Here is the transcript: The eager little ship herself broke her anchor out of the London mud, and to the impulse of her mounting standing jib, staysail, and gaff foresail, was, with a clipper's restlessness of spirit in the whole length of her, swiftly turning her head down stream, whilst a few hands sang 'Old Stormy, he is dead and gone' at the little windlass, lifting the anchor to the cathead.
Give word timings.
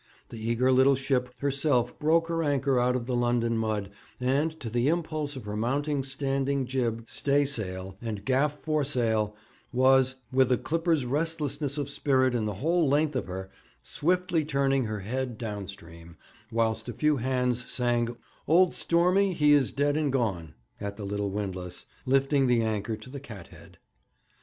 The 0.29 0.39
eager 0.39 0.71
little 0.71 0.95
ship 0.95 1.29
herself 1.41 1.99
broke 1.99 2.25
her 2.27 2.41
anchor 2.43 2.79
out 2.79 2.95
of 2.95 3.05
the 3.05 3.15
London 3.15 3.55
mud, 3.55 3.91
and 4.19 4.59
to 4.59 4.67
the 4.67 4.87
impulse 4.87 5.35
of 5.35 5.45
her 5.45 5.55
mounting 5.55 6.01
standing 6.01 6.65
jib, 6.65 7.03
staysail, 7.07 7.99
and 8.01 8.25
gaff 8.25 8.57
foresail, 8.57 9.35
was, 9.71 10.15
with 10.31 10.51
a 10.51 10.57
clipper's 10.57 11.05
restlessness 11.05 11.77
of 11.77 11.87
spirit 11.87 12.33
in 12.33 12.45
the 12.45 12.55
whole 12.65 12.89
length 12.89 13.15
of 13.15 13.27
her, 13.27 13.51
swiftly 13.83 14.43
turning 14.43 14.85
her 14.85 15.01
head 15.01 15.37
down 15.37 15.67
stream, 15.67 16.17
whilst 16.51 16.89
a 16.89 16.93
few 16.93 17.17
hands 17.17 17.71
sang 17.71 18.17
'Old 18.47 18.73
Stormy, 18.73 19.33
he 19.33 19.51
is 19.51 19.71
dead 19.71 19.95
and 19.95 20.11
gone' 20.11 20.55
at 20.79 20.97
the 20.97 21.05
little 21.05 21.29
windlass, 21.29 21.85
lifting 22.07 22.47
the 22.47 22.63
anchor 22.63 22.97
to 22.97 23.09
the 23.11 23.19
cathead. 23.19 23.77